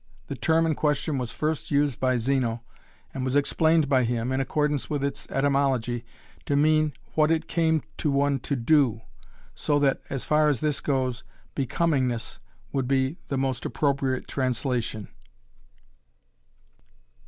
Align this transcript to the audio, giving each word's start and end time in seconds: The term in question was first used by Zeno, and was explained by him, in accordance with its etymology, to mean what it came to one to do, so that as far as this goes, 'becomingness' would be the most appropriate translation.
The 0.29 0.35
term 0.35 0.65
in 0.65 0.73
question 0.73 1.19
was 1.19 1.29
first 1.29 1.69
used 1.69 1.99
by 1.99 2.17
Zeno, 2.17 2.63
and 3.13 3.23
was 3.23 3.35
explained 3.35 3.87
by 3.87 4.03
him, 4.03 4.31
in 4.31 4.41
accordance 4.41 4.89
with 4.89 5.03
its 5.03 5.29
etymology, 5.29 6.03
to 6.47 6.55
mean 6.55 6.93
what 7.13 7.29
it 7.29 7.47
came 7.47 7.83
to 7.99 8.09
one 8.09 8.39
to 8.39 8.55
do, 8.55 9.01
so 9.53 9.77
that 9.77 10.01
as 10.09 10.25
far 10.25 10.47
as 10.49 10.59
this 10.59 10.79
goes, 10.81 11.23
'becomingness' 11.53 12.39
would 12.71 12.87
be 12.87 13.17
the 13.27 13.37
most 13.37 13.63
appropriate 13.63 14.27
translation. 14.27 15.07